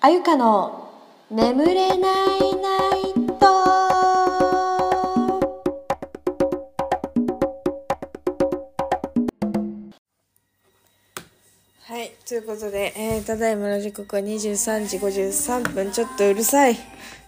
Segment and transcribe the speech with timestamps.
[0.00, 0.92] あゆかの
[1.28, 3.46] 眠れないナイト。
[11.82, 15.90] はいということで、えー、ただいまの時刻は23時53分。
[15.90, 16.76] ちょっとうるさい。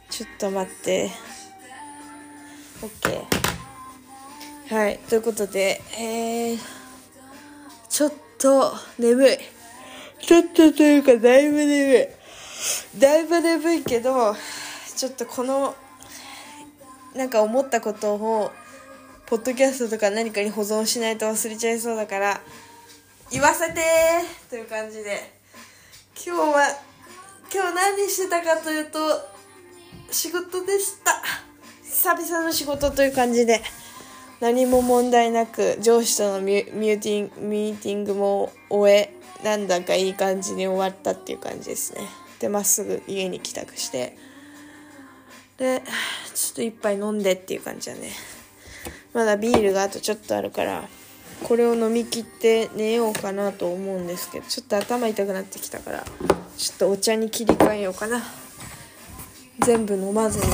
[0.09, 1.11] ちょっと待って。
[4.69, 6.59] OK はいということでえー、
[7.89, 9.39] ちょっと眠い。
[10.21, 12.20] ちょっとというかだいぶ眠い。
[12.99, 14.35] だいぶ眠いけど
[14.97, 15.75] ちょっとこの
[17.15, 18.51] なんか思ったことを
[19.27, 22.41] ポッドキャストとか何かに保存しないと忘れちゃいそうだから
[23.31, 23.81] 言わせて
[24.49, 25.33] という感じで
[26.15, 26.67] 今日は
[27.53, 28.99] 今日何してたかというと
[30.11, 31.23] 仕事でした。
[31.91, 33.61] 久々の仕事という感じで
[34.41, 39.13] 何も問題なく上司とのミュミューティンミーティングも終え
[39.45, 42.01] なんだかいい感じに終わったっていう感じですね。
[42.41, 44.17] でまっすぐ家に帰宅して
[45.59, 45.83] で
[46.35, 48.11] ちょっと一杯飲んでっていう感じだね。
[49.13, 50.89] まだビールがあとちょっとあるから
[51.45, 56.05] これを飲み切って寝ようかなと思うんですけどちょっと頭痛くなってきたから
[56.57, 58.23] ちょっとお茶に切り替えようかな。
[59.61, 60.47] 全部飲まずに。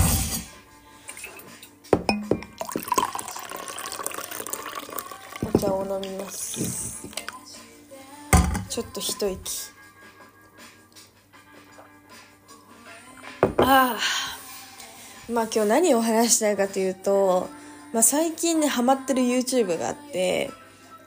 [5.55, 7.07] お茶を飲みます。
[8.69, 9.76] ちょっと一息。
[13.69, 13.99] あ
[15.29, 17.49] まあ今日何を話したいかというと、
[17.93, 20.53] まあ、最近ねハマってる YouTube があって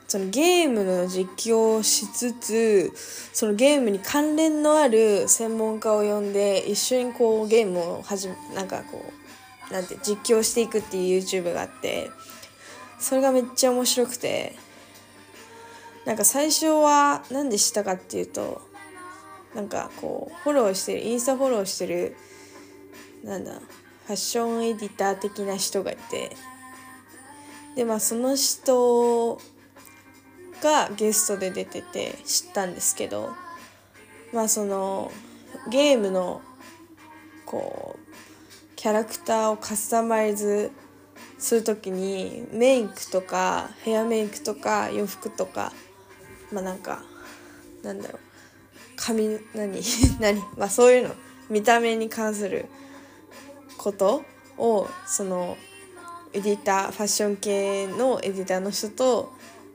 [0.09, 2.91] そのゲームの実況をしつつ
[3.31, 9.05] そのゲームに関連のある専門家を呼んで一緒にこうゲームをはじなんかこ
[9.69, 12.09] うなんて実況していくっていう YouTube があって
[12.99, 14.53] それがめっちゃ面白くて
[16.05, 18.61] なんか最初は何でしたかっていうと
[19.55, 22.17] なんかこうフォローしてるインスタフォローしてる
[23.23, 26.36] なんだファッションエディター的な人がいて。
[27.76, 29.39] でまあその人
[30.61, 33.32] がゲストで出てて知ったんですけど
[34.33, 35.11] まあその
[35.70, 36.42] ゲームの
[37.45, 40.72] こうキャラクターをカスタマイズ
[41.38, 45.72] する時にメイクとかヘアメイクとか洋服とか
[46.52, 47.04] まあなんか
[47.83, 48.20] なんだろう。
[48.98, 49.82] 髪何？
[50.20, 50.42] 何？
[50.58, 51.16] まあそういうの。
[51.49, 52.66] 見た目に関する
[53.80, 54.23] こと
[54.58, 55.58] をその
[56.34, 59.34] エディターファッション系のエディターの人と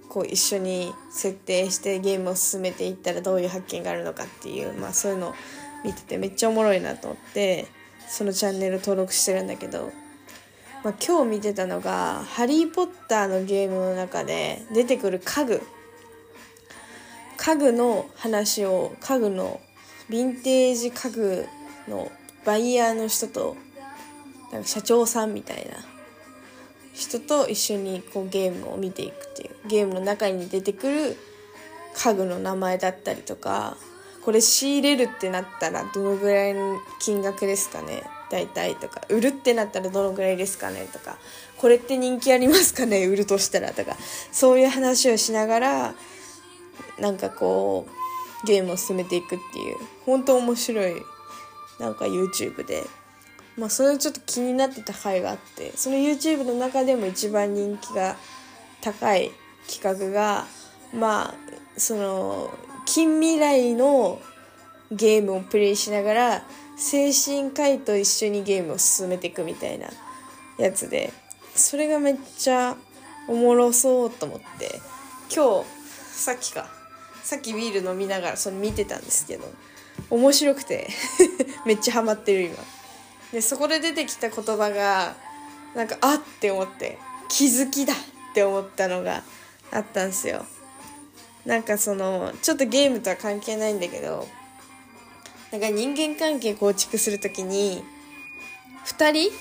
[0.09, 5.35] こう一緒に設定してゲームを進めていったらどういう発見があるのかっていう、まあ、そういうのを
[5.85, 7.67] 見ててめっちゃおもろいなと思って
[8.09, 9.91] そのチャンネル登録してるんだけど、
[10.85, 15.63] まあ、今日見てたのが「ハリー・ポッター」のゲームの中で出てくる家具。
[17.37, 19.61] 家具の話を家具の
[20.09, 21.47] ヴィンテージ家具
[21.89, 22.11] の
[22.45, 23.57] バイヤーの人と
[24.55, 25.85] なんか社長さんみたいな。
[26.95, 29.69] 人と一緒にこうゲームを見ていくっていう。
[29.69, 31.17] ゲームの中に出てくる
[31.97, 33.77] 家具の名前だったりとか。
[34.25, 38.05] これ仕入れるってなったらどのぐらいの金額ですかね。
[38.31, 39.03] 大体とか。
[39.09, 41.19] 売るってなったらどのぐらいですかねとか。
[41.59, 43.07] これって人気ありますかね。
[43.07, 43.97] 売るとしたらとか。
[44.31, 45.95] そういう話をしながら
[47.01, 47.89] なんかこ
[48.43, 49.77] うゲームを進めていくっていう。
[50.07, 51.03] 本当面白い。
[51.81, 52.85] なんか YouTube で。
[53.57, 58.17] まあそれちょっと気になってた回があってその YouTube の中でも一番人気が
[58.81, 59.31] 高い
[59.69, 60.47] 企画が
[60.93, 61.35] まあ
[61.77, 62.51] その
[62.87, 64.21] 近未来の
[64.91, 66.43] ゲームをプレイしながら
[66.77, 69.89] 精神科医と一緒にゲームを進めていくみたいな
[70.59, 71.13] やつで
[71.55, 72.77] それがめっちゃ
[73.29, 74.81] おもろそうと思って
[75.35, 75.69] 今日
[76.13, 76.67] さっきか
[77.23, 79.45] さっきビール飲みながらそれ見てたんですけど
[80.11, 80.89] 面白くて
[81.65, 82.74] めっちゃハマってる今。
[83.35, 85.17] でそこで出てきた言葉が
[85.75, 87.97] なんかあって思って気づきだっ
[88.33, 89.25] て思ったのが
[89.73, 90.47] あったんですよ。
[91.45, 94.29] なんかそのちょっとゲームとは関係ないんだけど
[95.51, 97.83] なんか人間関係構築するときに
[98.87, 99.33] 2人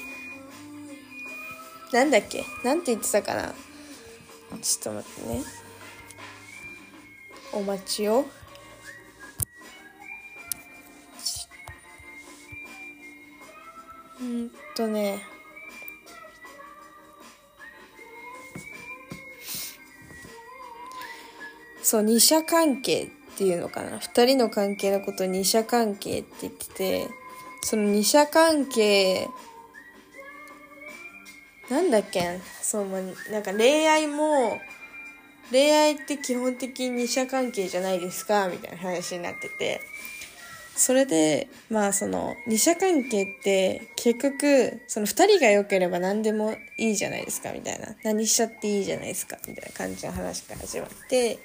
[1.95, 2.44] なんだっけ？
[2.63, 3.53] なんて言ってたかな？
[4.59, 5.44] ちょっと待ってね。
[7.53, 8.25] お待ちを。
[14.23, 15.21] うんとね。
[21.81, 23.99] そう二者関係っていうのかな。
[23.99, 27.07] 二人の関係のことを二者関係って言ってて
[27.61, 29.27] その二者関係
[31.69, 32.87] なんだっけそう
[33.31, 34.59] なんか恋愛も
[35.51, 39.81] 恋愛って基本的に二者関係じゃないですかみたいな話になってて。
[40.75, 47.95] それでまあその二者関係って結局その2人が良ければ何でもいいじゃないですかみたいな。
[48.03, 51.39] 何しちゃっていいじゃないですかみたいな感じの話から始まって。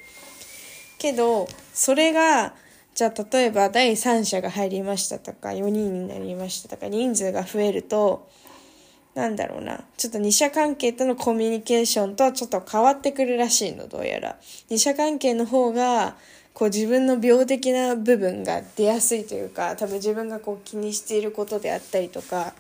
[0.99, 2.55] けどそれが
[2.95, 8.29] じゃあ例えば第三者が入りましたとか4人になりましたとか人数が増えると
[9.19, 9.81] なんだろうな。
[9.97, 14.37] ちょっと二者関係とのコミュニケーションとはちょっと変わってくるらしいのどうやら。
[14.71, 16.15] 二者関係の方が
[16.55, 22.55] こう自分の病的な部分が出やすいというか多分自分がこう気にしていることであったりとか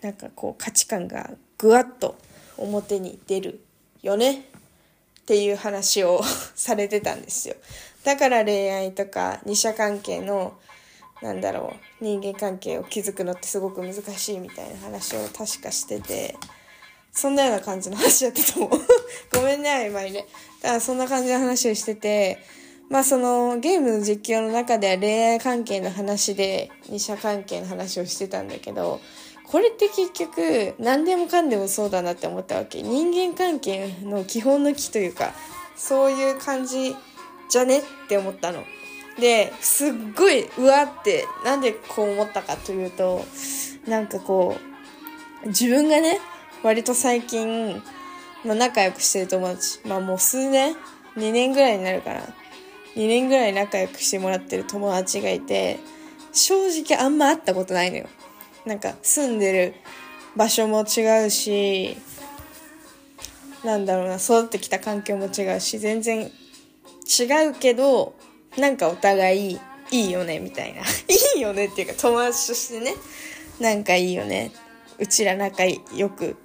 [0.00, 2.16] なんかこう価値観がぐわっと
[2.56, 3.60] 表に出る
[4.02, 4.46] よね。
[5.20, 6.22] っていう話を
[6.56, 7.56] されてたんですよ。
[8.04, 10.54] だから恋愛とか二者関係の
[11.24, 12.04] なんだろう。
[12.04, 16.36] 人間関係を築くのってすごく難しいみたいな話を確かしてて
[17.12, 18.76] そんなような感じの話やってたもんご
[19.42, 20.26] めんね曖昧で
[20.60, 22.38] だからそんな感じの話をしてて
[22.90, 29.00] まあそのゲームの実況の中では恋愛関係の話で二者関係の話をしてたんだけど
[29.46, 32.82] これって結局何でもかんでもそうだなって思ったわけ。
[32.82, 35.32] 人間関係の基本の木というか
[35.76, 36.96] そういう感じ
[37.50, 38.64] じゃねって思ったの。
[39.20, 43.24] ですっごいうわってなんでこう思ったかというと
[43.86, 44.56] なんかこ
[45.44, 46.18] う自分がね
[46.62, 47.82] 割と最近、
[48.44, 50.74] まあ、仲良くしてる友達まあもう数年
[51.16, 52.22] 2年ぐらいになるかな
[52.96, 55.78] 2年ぐらい仲良くしてもらってる友達がいて、
[56.32, 58.06] 正直あんま会ったことないのよ。
[58.64, 59.74] なんか住んでる
[60.36, 61.96] 場所も違うし、
[63.64, 68.14] なんだろうな、育ってきた環境も違うし、全然違うけど、
[68.58, 69.60] なんかお互い
[69.90, 70.80] いいよね、みたいな。
[71.08, 72.94] いいよねっていうか友達としてね、
[73.60, 74.52] なんかいいよね。
[74.98, 76.36] うちら仲良く、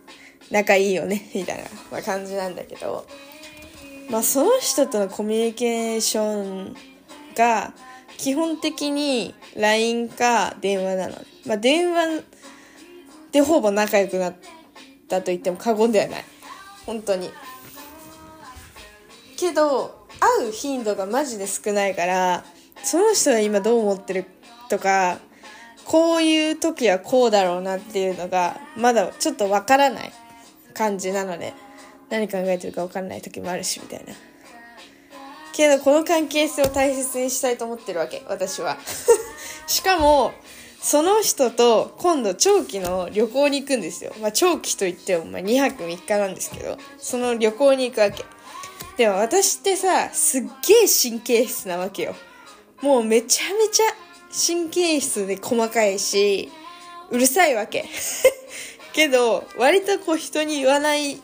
[0.50, 3.06] 仲いいよね、みたいな、 まあ、感じなんだけど、
[4.09, 6.75] まあ、その人とのコミュニケーション
[7.35, 7.73] が
[8.17, 11.15] 基本的に LINE か電話なの。
[11.45, 12.23] まあ、電話
[13.31, 14.35] でほぼ仲良くなっ
[15.07, 16.25] たと言っても過言ではない。
[16.85, 17.29] 本当に。
[19.38, 22.44] けど、会う頻度がマジで少ないから、
[22.83, 24.25] その人は今どう思ってる
[24.69, 25.19] とか、
[25.86, 30.12] こういう時はこうだろうなっていうのが、まだちょっとわからない
[30.74, 31.54] 感じなので、
[32.10, 34.13] 何考えてるか分かんない時もあるしみたいな
[35.60, 38.77] けどこの関係性を大切にしたいと思ってるわけ私は
[39.68, 40.31] しかも
[40.81, 44.13] その人と今度長期の旅行に行くんですよ。
[44.21, 48.24] まあ長期といってもま2泊3日なんですけど、その旅行に行くわけ。
[48.97, 50.49] でも私ってさ、すっげえ
[50.87, 52.15] 神経質なわけよ。
[52.81, 53.83] もうめちゃめちゃ
[54.31, 56.49] 神経質で細かいし、
[57.09, 57.85] うるさいわけ。
[58.93, 61.21] けど、割とこう人に言わない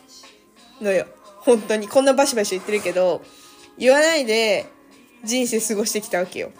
[0.80, 1.06] のよ。
[1.40, 1.88] 本当に。
[1.88, 3.22] こんなバシバシ言ってるけど、
[3.78, 4.66] 言わないで
[5.24, 6.52] 人生過ごしてきたわけよ。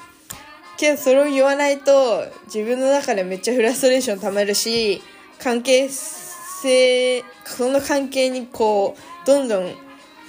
[0.76, 5.02] けどそれを言わないと自分の中でめっちゃフラストレーション溜まるし、
[5.38, 9.85] 関係性、その関係にこう、どんどん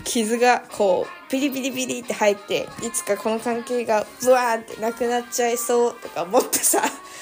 [0.07, 6.81] 傷がこう、ピリピリピリって入って、いつかこの関係がブワーってなくなっちゃいそうとか思ってさ、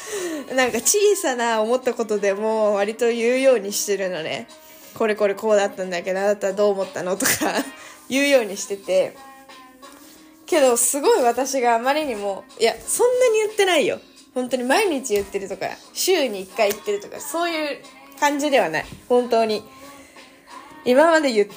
[0.56, 4.48] なんか小さな思ったことでも割と言うようにしてるのね。
[4.94, 7.32] これこれこうだったんだけどあなたはどう思ったのとか
[8.08, 9.18] 言うようにしてて。
[10.46, 14.00] けどすごい私があまりにもいやそんなに言ってないよ。
[14.36, 17.80] 本当に毎日言ってるとか週に1回言ってるとかそういう
[18.20, 18.86] 感じではない。
[19.10, 19.64] 本当に。
[20.86, 21.48] 今まで言っ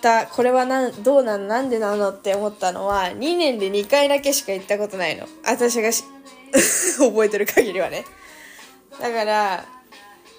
[0.00, 5.26] たこれはなどうなのなんでなのって思ったのは2年で2回だけしか言ったことないの。
[5.44, 5.90] 私が
[6.98, 8.04] 覚えてる限りはね。
[9.00, 9.64] だから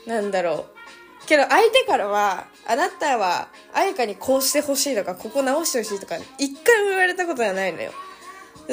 [0.06, 0.82] なんだろう。
[1.28, 7.92] けど相手からは、あなたは、彩香にこうしてほしいとか、ここ直してほしいとか、一回も言われたことがないのよ。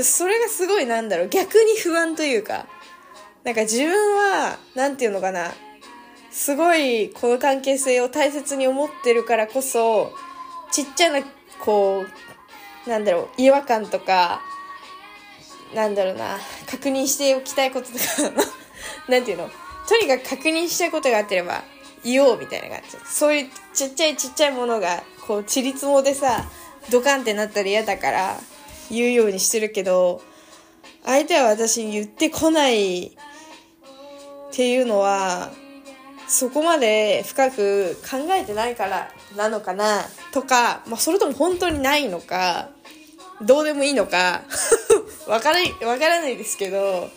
[0.03, 2.67] それがすごいなんだろう、逆に不安というか、
[3.45, 5.53] なんか自分は、なんていうのかな、
[6.31, 10.13] すごいこの関係性を大切に思ってるからこそ、
[10.71, 11.23] ちっちゃな、
[11.61, 12.05] こ
[12.87, 14.41] う、なんだろう、違和感とか、
[15.75, 16.39] なんだろうな、
[16.71, 18.45] 確認しておきたいこととか
[19.09, 19.51] なんていうの
[19.89, 21.65] とにかく確認したいことがあってれば、
[22.05, 22.97] 言おうみたいな感じ。
[23.07, 26.49] そういうちっちゃいちっちゃいものがこうちりつもでさ
[26.91, 28.37] ドカンってなったら嫌だから
[28.91, 30.23] 言うようにしてるけど
[31.05, 33.11] 相手は私に言ってこないっ
[34.53, 35.53] ていうのは
[36.29, 42.69] そこまで深く考えてないからなのかなとか、まあ、それとも本当にないのか
[43.41, 44.43] どうでもいいのか
[45.27, 47.09] わからわからないですけど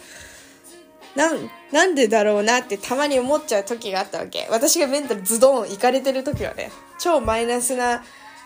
[1.15, 4.48] なん、なんでだろうなってたまに思っちゃう時があったわけ。
[4.50, 8.03] 私がメンタルズドンいかれてる時はね、超マイナスな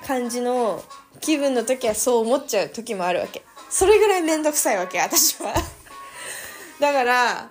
[0.08, 0.84] 感じの
[1.22, 3.44] 気分の時はそう思っちゃう時もあるわけ。
[3.70, 5.54] それぐらいめんどくさいわけ、私は。
[6.80, 7.50] だから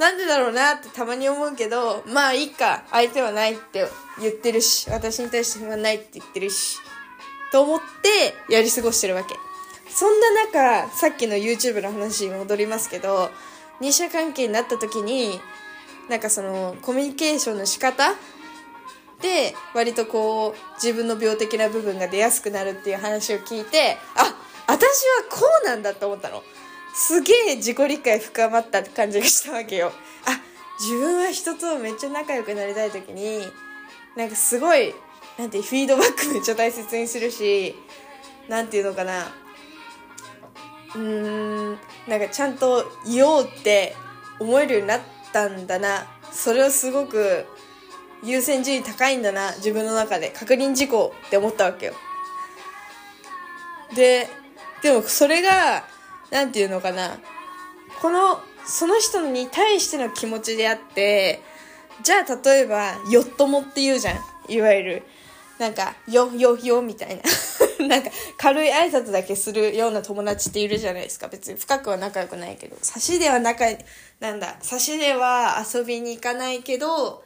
[0.00, 3.86] なんでだろうなってたまに思うけどまあいいか相手はないって
[4.18, 6.78] 言ってるし私に対して不安ないって言ってるし
[7.52, 7.80] と思っ
[8.48, 9.34] てやり過ごしてるわけ。
[9.90, 13.30] そんな中さっきの YouTube の話に戻りますけど
[13.80, 15.38] 二者関係になった時に
[16.08, 18.14] なんかそのコミュニケーションの仕方
[19.20, 24.34] で割とこう自分の病的な部分が出やすくなるっていう話を聞いてあ
[24.66, 24.84] 私は
[25.28, 26.42] こうなんだと思ったの。
[26.94, 29.92] すげえ自己理解深まったって感じがしたわけよ。
[30.26, 30.40] あ
[30.80, 33.40] 自分は人とめっちゃ仲良くなりたい時に
[34.16, 34.94] なんかすごい
[35.38, 37.74] なんてフィードバックめっちゃ大切にするし
[38.48, 39.28] なんていうのかな。
[40.94, 41.78] うーん
[42.08, 43.94] なんかちゃんと言おうって
[44.40, 45.00] 思えるようになっ
[45.32, 46.06] たんだな。
[46.32, 47.44] それはすごく
[48.22, 50.30] 優先順位高いんだな自分の中で。
[50.30, 51.94] 確認事項って思ったわけよ。
[53.94, 54.28] で
[54.82, 55.84] でもそれが
[56.30, 57.18] なんていうのかな。
[58.00, 61.42] このその人に対しての気持ちであって
[62.02, 64.18] じゃあ例えば「よっとも」って言うじゃん。
[64.48, 65.02] いわゆる。
[65.58, 67.22] なんか「よよよ」みたいな。
[67.86, 71.28] なんか軽い挨拶だけするような友達っているじゃないですか。
[71.28, 72.76] 別に深くは仲良くないけど。
[72.82, 73.64] 差しでは仲
[74.20, 74.56] なんだ。
[74.60, 77.24] 差しでは遊びに行かないけど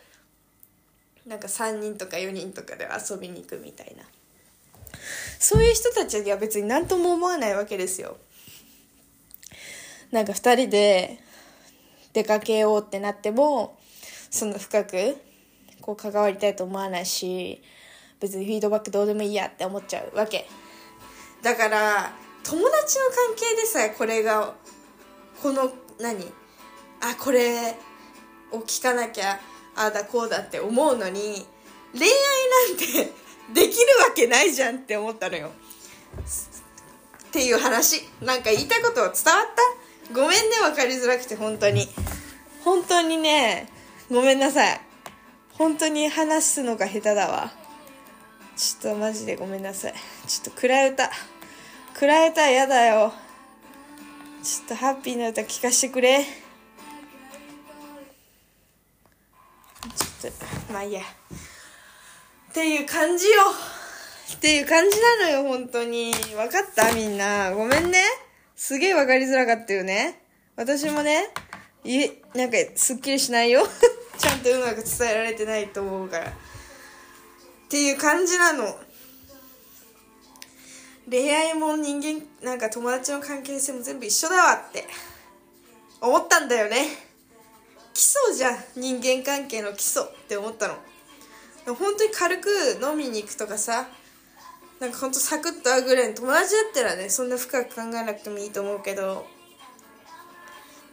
[1.26, 4.04] なんか3人とか4人とかで遊びに行くみたいな。
[5.38, 8.16] そういう人たちには別に何とも思わないわけですよ。
[10.14, 11.18] なんか2人で
[12.12, 13.76] 出かけようってなっても
[14.30, 15.16] その深く
[15.80, 17.60] こう関わりたいと思わないし
[18.20, 20.46] 別にフィードバックどうでもいいやって思っちゃうわけ。
[21.42, 22.12] だから
[22.44, 24.54] 友達の関係でさえこれが
[25.42, 26.24] この何？
[27.00, 27.74] あこれ
[28.52, 29.40] を聞かなきゃ
[29.74, 31.44] ああだこうだって思うのに
[31.92, 32.08] 恋愛
[32.68, 33.12] なんて
[33.60, 35.50] できるわけないじゃんって思ったのよ。
[37.28, 38.02] っていう話。
[38.22, 39.83] なんか言いたいこと伝わった？
[40.12, 41.88] ごめんね分かりづらくて本当に。
[42.64, 43.68] 本当にね
[44.10, 44.80] ごめんなさい。
[45.52, 47.52] 本当に話すのが下手だわ。
[48.56, 49.94] ちょっとマジでごめんなさい。
[50.26, 51.10] ちょっと暗い歌。
[51.94, 53.12] 暗い歌嫌だよ。
[54.42, 56.24] ちょっとハッピーな歌聞かせてくれ。
[56.24, 61.00] ちょっとまあいいや。
[61.00, 63.32] っていう感じよ。
[64.36, 66.12] っていう感じなのよ本当に。
[66.12, 66.92] 分かった？
[66.92, 67.52] みんな。
[67.52, 68.02] ごめんね。
[68.56, 70.20] すげえ分かりづらかったよね。
[70.56, 71.28] 私もね
[71.84, 73.66] いなんかすっきりしないよ。
[74.18, 76.30] ちゃんとうまく伝えられてないと思うから。
[76.30, 76.32] っ
[77.68, 78.78] ていう感じなの。
[81.10, 84.86] 恋愛も人間なんか友達の関係性も全部一緒だわって。
[86.00, 86.86] 思ったんだよね。
[87.92, 88.64] 基礎じゃん。
[88.76, 90.76] 人間関係の基礎って思ったの。
[91.66, 93.88] 本当に軽く飲みに行くとかさ
[94.80, 99.26] なんかほんとサクッと会うぐらいの友達だったらねそんな深く考えなくてもいいと思うけど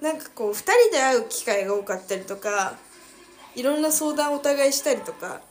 [0.01, 2.75] なんかこう2人で会う機会が多かったりとか
[3.55, 5.41] いろんな相談をお互いしたりとか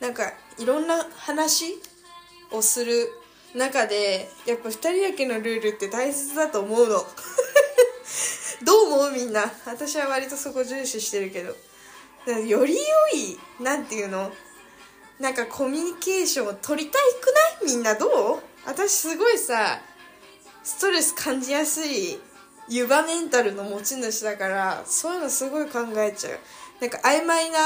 [0.00, 1.76] なんかいろんな話
[2.50, 3.08] をする
[3.54, 7.04] 中でやっぱ2人だけのルールって大切だと思うの。
[8.64, 9.52] どう思うみんな？
[9.66, 11.54] 私は割とそこ重視してるけど。
[12.46, 14.32] より良いなんていうの？
[15.20, 17.26] なんかコミュニケーションを取りたいく
[17.62, 17.74] ない？
[17.74, 18.06] みんなど
[18.36, 18.42] う？
[18.66, 19.80] 私すごいさ
[20.62, 22.18] ストレス感じやすい
[22.68, 26.38] ユバメンタルの持ち主だからそういうのすごい考えちゃう。
[26.80, 27.58] なんか曖昧な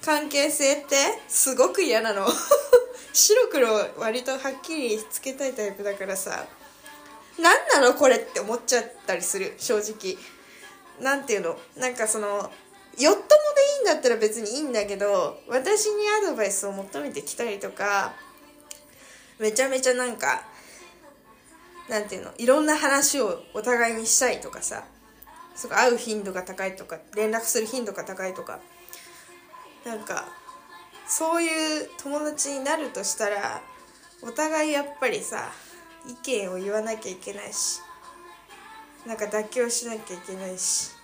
[0.00, 0.96] 関係性って
[1.28, 2.26] すごく嫌なの。
[3.12, 3.68] 白黒
[3.98, 6.46] 割とはっきりつけたいタイプだからさ。
[7.38, 10.16] 何なのこれって思っちゃったりする正直。
[11.00, 11.58] なんていうの？
[11.76, 12.50] なんかその
[12.98, 13.28] よっともで
[13.76, 18.12] いいんだったら別にいいんだけど私にアドバイスを求めてきたりとか
[19.38, 20.42] めちゃめちゃなんか
[21.88, 24.84] なんていうのいろんな話をお互いにしたいとかさ
[25.54, 28.60] そ会う頻度が高いとか連絡する頻度が高いとか
[29.84, 30.26] なんか
[31.06, 33.62] そういう友達になるとしたら
[34.22, 35.50] お互いやっぱりさ
[36.06, 37.80] 意見を言わなきゃいけないし
[39.06, 40.97] なんか妥協しなきゃいけないし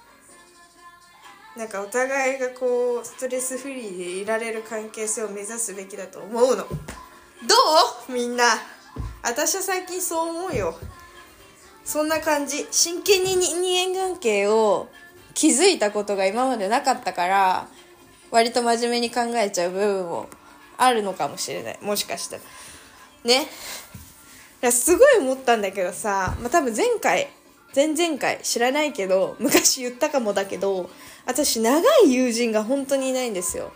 [1.56, 6.64] なんかお互いがこうストレスフリーでいられる関係性を目指すべきだと思うの。
[6.64, 6.66] ど
[8.08, 8.12] う？
[8.12, 8.44] みんな。
[9.22, 10.74] 私は最近そう思うよ。
[11.84, 12.66] そんな感じ。
[12.70, 14.88] 真剣に人間関係を
[15.34, 17.68] 築いたことが今までなかったから
[18.30, 20.28] 割と真面目に考えちゃう部分も
[20.76, 21.78] あるのかもしれない。
[21.80, 22.42] もしかしたら。
[23.24, 23.46] ね。
[24.72, 27.28] すごい思ったんだけどさ、まあ、多分前回
[27.76, 30.88] 前々回知らないけど昔言ったかもだけど
[31.26, 33.72] 私長い友人が本当にいないんですよ。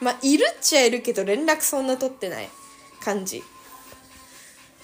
[0.00, 2.48] まあいるっちゃいるけど連絡そんな取ってない
[3.00, 3.42] 感じ。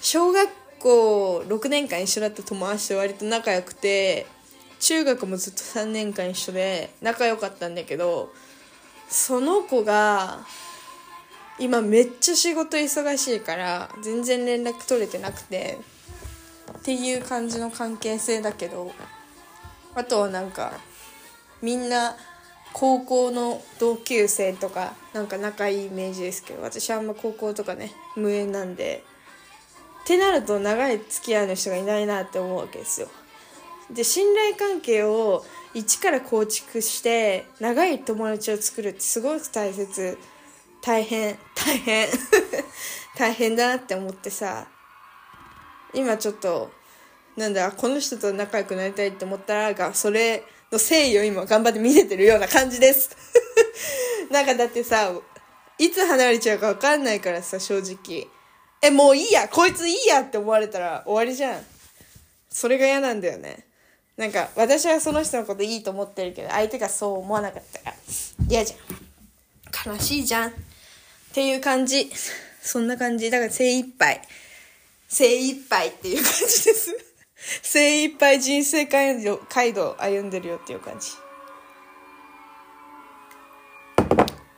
[0.01, 0.49] 小学
[0.79, 4.25] 校6年間一緒だった友達と割と仲良くて
[4.79, 8.31] 中学もずっと3年間一緒で仲良かったんだけど
[9.09, 10.39] その子が
[11.59, 15.77] 今めっちゃ仕事忙しいから全然連絡取れてなくて
[16.79, 18.91] っていう感じの関係性だけど
[19.95, 20.71] あとはなんか
[21.61, 22.15] みんな
[22.73, 29.03] 高校の同級生とかなんか仲いいイメージですけど私あんま高校とかね無縁なんで
[30.03, 33.07] ってなると長い付き合いの人がいないなって思うわけですよ。
[33.91, 40.17] で信頼関係を一から構築して長い友達を作るってすごく大切。
[40.81, 42.07] 大変大変。
[43.17, 44.67] 大変だなって思ってさ。
[45.93, 46.71] 今ちょっと
[47.35, 53.09] なんだこの人と仲良くなりたいって思ったらがそれの誠意を今頑張って見せてるような感じです。
[54.29, 55.11] なんかだってさ
[55.77, 58.27] いつ離れちゃうか分かんないからさ正直。
[58.81, 61.65] えもういいやこいついいやって思われたら終わりじゃん。
[62.49, 63.65] それが嫌なんだよね。
[64.17, 67.95] なんか私はその人のこといいと思ってるけど相手がそう思わなかったら。
[68.47, 69.93] 嫌じゃん。
[69.93, 70.49] 悲しいじゃん。
[70.49, 70.53] っ
[71.33, 72.11] ていう感じ。
[72.61, 73.31] そんな感じ。
[73.31, 74.21] だから精一杯。
[75.07, 77.08] 精一杯っていう感じです。
[77.63, 81.11] 精一杯人生街道街道歩んでるよっていう感じ。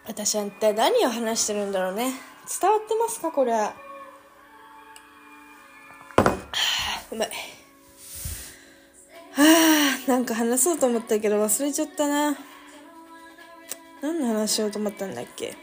[0.05, 2.11] 私は一体何を話してるんだろうね。
[2.59, 3.73] 伝わってますかこれは。
[7.11, 7.29] うまい。
[9.33, 9.43] は
[10.07, 12.35] あなんか話そうと思ったけど忘れちゃったな。
[14.01, 15.55] 何の話しようと思ったんだっけ。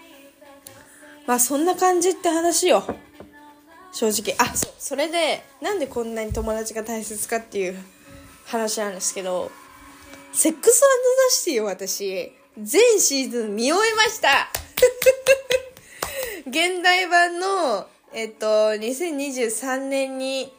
[1.26, 2.84] まあそんな感じって話よ。
[3.92, 7.76] 正直あそうそれでなんでこんなに友達が大切かっていう
[8.46, 9.50] 話なんですけど
[10.32, 10.86] セックスザ・
[11.30, 14.50] シティを私全シーズン見終えました
[16.46, 20.52] 現代版のえっと2023年に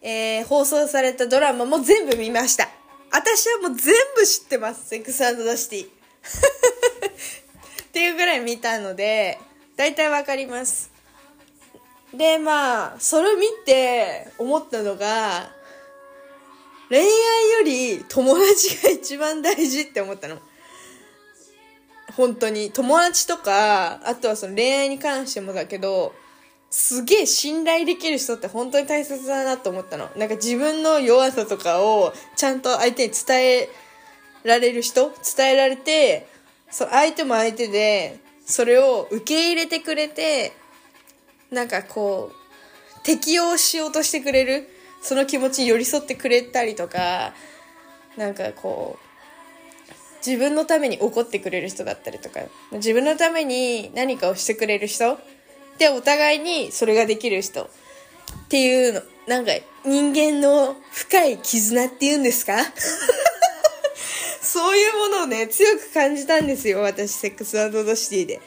[0.00, 2.68] えー、放送されたドラマも全部見ました。
[3.10, 4.88] 私はもう全部知ってます。
[4.88, 5.86] セックスザ・シティ。
[5.88, 5.88] っ
[7.92, 9.38] ていうぐらい見たので、
[9.76, 10.90] 大体わかります。
[12.14, 15.50] で、まあ、それを見て思ったのが、
[16.88, 20.38] 恋愛より友達が一番大事って思ったの。
[22.16, 22.70] 本当に。
[22.72, 26.14] 友達とか、あとはその恋愛に関してもだけど、
[26.70, 30.10] すげえ信頼できる人って本当に大切だなと思ったの。
[30.16, 33.68] なんか自分の弱さとかをちゃんと相手に伝え
[34.44, 36.26] られる人伝えられて、
[36.70, 40.52] そ相手も相手で、それを受け入れてくれて、
[41.50, 44.68] なんかこう、適応しようとしてくれる、
[45.00, 47.32] その気持ちに寄り添ってくれたりとか、
[48.16, 49.08] なんかこう、
[50.26, 52.40] 自分のために怒ってくれる人だったりとか、
[52.72, 55.18] 自分のために何かをしてくれる人
[55.78, 57.68] で、お互いにそれができる人っ
[58.48, 59.52] ていうの、なんか
[59.84, 62.56] 人間の深い絆っていうんですか？
[64.42, 68.40] そういうものをね、強く感じたんですよ、私、セックスドシティで。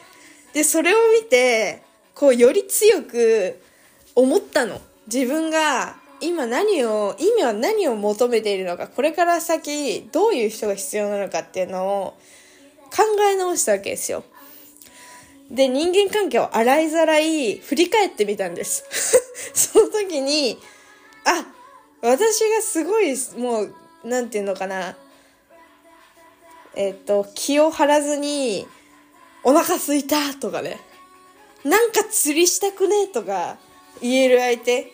[0.52, 1.82] で、それを見て、
[2.14, 3.60] こう、より強く
[4.14, 4.80] 思ったの。
[5.06, 12.16] 自分が今何を、今は何を求めているのか、これから先、どういう人が必要なのかっていうのを
[12.94, 14.22] 考え直したわけですよ。
[15.50, 18.84] で、人間関係を洗いざらい振り返ってみたんです。
[19.52, 20.58] その時に、
[21.24, 21.44] あ、
[22.00, 24.96] 私がすごい、もう、なんていうのかな。
[26.74, 28.66] えっ、と、気を張らずに、
[29.42, 30.78] お腹すいたとかね。
[31.64, 33.56] なんか釣りしたくねえとか
[34.00, 34.92] 言える相手。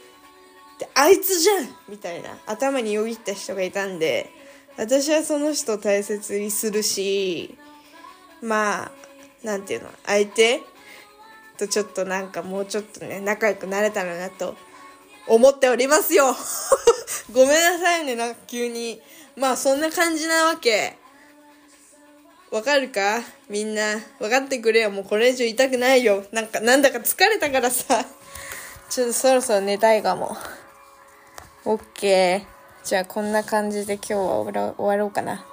[0.78, 2.38] で、あいつじゃんみたいな。
[2.46, 4.30] 頭によぎった人がいたんで、
[4.76, 7.56] 私はその人を大切にするし、
[8.40, 8.92] まあ、
[9.42, 10.60] なんていうの相手
[11.58, 14.54] とちょっとなんかもうちょっとね仲良くなれたらなと
[15.26, 16.34] 思っておりますよ。
[17.32, 19.02] ごめんなさいねなんか急に。
[19.36, 20.96] まあそんな感じなわけ。
[22.50, 23.20] わかるか？
[23.48, 23.96] みんな。
[24.20, 24.90] わかってくれよ。
[24.90, 26.24] もうこれ以上痛くないよ。
[26.32, 28.04] なんかなんだか疲れたからさ。
[28.88, 30.36] ちょっとそろそろ寝たいかも。
[31.64, 32.86] オッケー。
[32.86, 35.44] じゃあこんな感じで今日は終わろうかな。